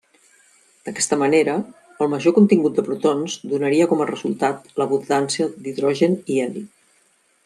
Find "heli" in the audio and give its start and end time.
6.47-6.65